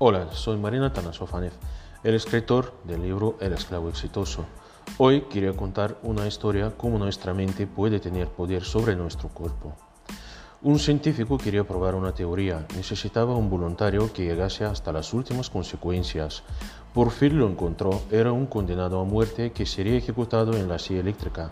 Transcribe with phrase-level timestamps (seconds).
[0.00, 1.50] Hola, soy Marina Tanasofanev,
[2.04, 4.46] el escritor del libro El esclavo exitoso.
[4.96, 9.74] Hoy quería contar una historia cómo nuestra mente puede tener poder sobre nuestro cuerpo.
[10.62, 16.44] Un científico quería probar una teoría, necesitaba un voluntario que llegase hasta las últimas consecuencias.
[16.94, 21.00] Por fin lo encontró, era un condenado a muerte que sería ejecutado en la silla
[21.00, 21.50] eléctrica.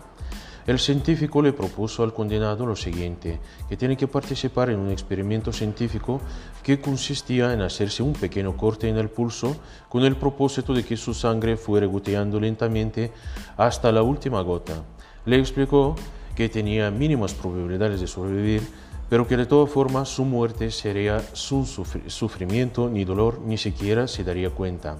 [0.67, 5.53] El científico le propuso al condenado lo siguiente, que tiene que participar en un experimento
[5.53, 6.19] científico
[6.61, 9.55] que consistía en hacerse un pequeño corte en el pulso
[9.87, 13.13] con el propósito de que su sangre fuera goteando lentamente
[13.55, 14.83] hasta la última gota.
[15.25, 15.95] Le explicó
[16.35, 18.67] que tenía mínimas probabilidades de sobrevivir,
[19.09, 24.25] pero que de todas formas su muerte sería sin sufrimiento ni dolor, ni siquiera se
[24.25, 24.97] daría cuenta.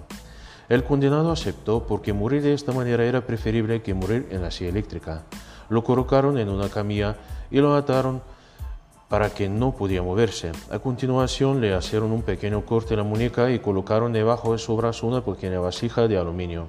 [0.70, 4.70] El condenado aceptó porque morir de esta manera era preferible que morir en la silla
[4.70, 5.26] eléctrica.
[5.70, 7.16] Lo colocaron en una camilla
[7.52, 8.22] y lo ataron
[9.10, 10.52] para que no podía moverse.
[10.72, 14.76] A continuación le hicieron un pequeño corte en la muñeca y colocaron debajo de su
[14.76, 16.68] brazo una pequeña vasija de aluminio.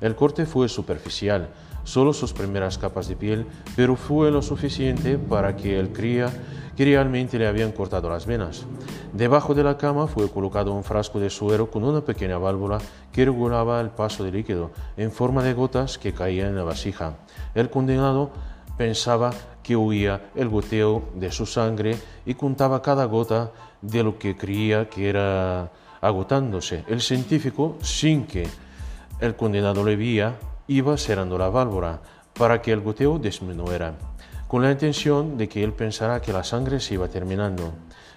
[0.00, 1.48] El corte fue superficial,
[1.84, 6.32] solo sus primeras capas de piel, pero fue lo suficiente para que él cría
[6.76, 8.66] que realmente le habían cortado las venas.
[9.12, 12.78] Debajo de la cama fue colocado un frasco de suero con una pequeña válvula
[13.12, 17.16] que regulaba el paso de líquido en forma de gotas que caían en la vasija.
[17.54, 18.30] El condenado
[18.76, 19.30] pensaba
[19.62, 24.88] que huía el goteo de su sangre y contaba cada gota de lo que creía
[24.90, 26.84] que era agotándose.
[26.86, 28.46] El científico, sin que
[29.20, 30.36] el condenado le veía,
[30.66, 32.00] iba cerrando la válvula
[32.34, 33.94] para que el goteo disminuyera
[34.48, 37.72] con la intención de que él pensara que la sangre se iba terminando.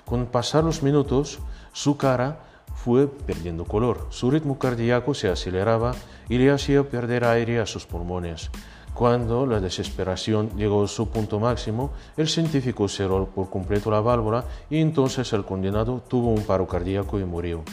[0.05, 1.39] Con pasar los minutos,
[1.73, 2.39] su cara
[2.75, 5.93] fue perdiendo color, su ritmo cardíaco se aceleraba
[6.29, 8.49] y le hacía perder aire a sus pulmones.
[8.93, 14.45] Cuando la desesperación llegó a su punto máximo, el científico cerró por completo la válvula
[14.69, 17.63] y entonces el condenado tuvo un paro cardíaco y murió.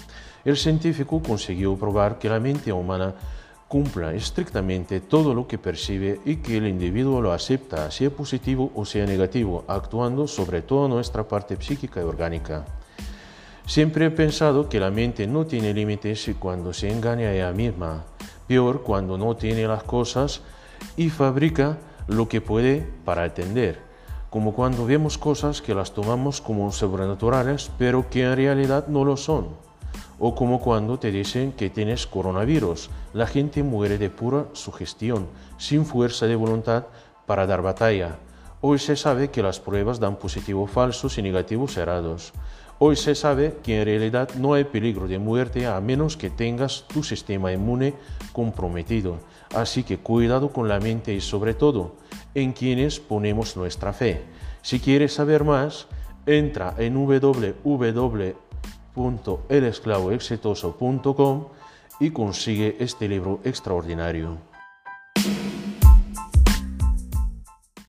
[0.47, 3.17] El científico consiguió probar que la mente humana
[3.67, 8.85] cumpla estrictamente todo lo que percibe y que el individuo lo acepta, sea positivo o
[8.85, 12.65] sea negativo, actuando sobre toda nuestra parte psíquica y orgánica.
[13.67, 18.05] Siempre he pensado que la mente no tiene límites cuando se engaña a ella misma,
[18.47, 20.43] peor cuando no tiene las cosas
[20.97, 21.77] y fabrica
[22.07, 23.81] lo que puede para atender,
[24.31, 29.17] como cuando vemos cosas que las tomamos como sobrenaturales, pero que en realidad no lo
[29.17, 29.67] son
[30.19, 32.91] o como cuando te dicen que tienes coronavirus.
[33.13, 35.27] La gente muere de pura sugestión,
[35.59, 36.87] sin fuerza de voluntad
[37.27, 38.19] para dar batalla.
[38.61, 42.33] Hoy se sabe que las pruebas dan positivos falsos y negativos cerrados.
[42.79, 46.85] Hoy se sabe que en realidad no hay peligro de muerte a menos que tengas
[46.89, 47.95] tu sistema inmune
[48.33, 49.19] comprometido.
[49.55, 51.97] Así que cuidado con la mente y sobre todo
[52.35, 54.25] en quienes ponemos nuestra fe.
[54.61, 55.87] Si quieres saber más,
[56.27, 58.46] entra en www
[58.97, 61.45] www.elesclavoexitoso.com
[62.01, 64.56] y consigue este libro extraordinario.